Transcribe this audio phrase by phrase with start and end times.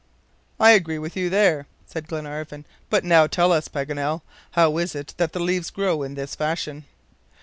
[0.59, 4.93] "I agree with you there," said Glenarvan; "but now tell us, Paganel, how it is
[4.93, 6.85] that the leaves grow in this fashion?"